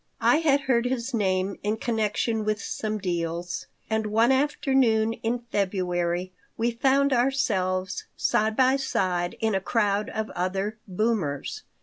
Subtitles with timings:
[0.19, 6.33] I had heard his name in connection with some deals, and one afternoon in February
[6.57, 11.61] we found ourselves side by side in a crowd of other "boomers."